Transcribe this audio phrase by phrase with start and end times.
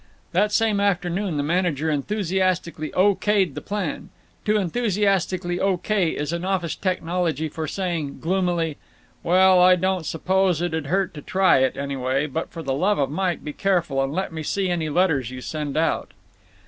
[0.31, 3.13] That same afternoon the manager enthusiastically O.
[3.13, 4.09] K.'d the plan.
[4.45, 5.77] To enthusiastically—O.
[5.77, 6.09] K.
[6.09, 8.77] is an office technology for saying, gloomily,
[9.21, 12.97] "Well, I don't suppose it 'd hurt to try it, anyway, but for the love
[12.97, 16.13] of Mike be careful, and let me see any letters you send out."